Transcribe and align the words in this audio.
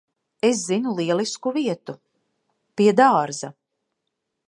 Es 0.47 0.63
zinu 0.69 0.93
lielisku 0.99 1.53
vietu. 1.59 1.97
Pie 2.75 2.97
dārza. 3.03 3.53